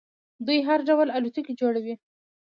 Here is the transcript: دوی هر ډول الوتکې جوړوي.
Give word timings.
دوی 0.45 0.59
هر 0.67 0.79
ډول 0.89 1.07
الوتکې 1.17 1.53
جوړوي. 1.61 1.95